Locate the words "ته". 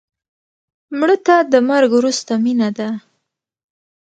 1.25-1.35